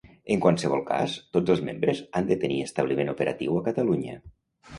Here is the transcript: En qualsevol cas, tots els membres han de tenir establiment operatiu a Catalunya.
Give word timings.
En 0.35 0.39
qualsevol 0.43 0.79
cas, 0.87 1.17
tots 1.37 1.53
els 1.55 1.61
membres 1.67 2.01
han 2.21 2.31
de 2.33 2.39
tenir 2.45 2.59
establiment 2.69 3.13
operatiu 3.15 3.61
a 3.61 3.65
Catalunya. 3.71 4.19